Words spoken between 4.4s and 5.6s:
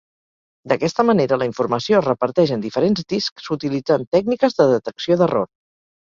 de detecció d'error.